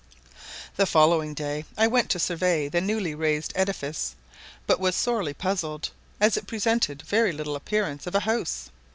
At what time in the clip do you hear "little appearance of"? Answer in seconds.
7.31-8.15